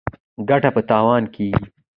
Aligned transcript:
ـ 0.25 0.47
ګټه 0.49 0.69
په 0.75 0.81
تاوان 0.89 1.23
کېږي. 1.35 1.63